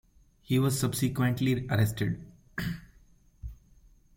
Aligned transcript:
He 0.41 0.57
was 0.57 0.79
subsequently 0.79 1.67
arrested. 1.67 2.25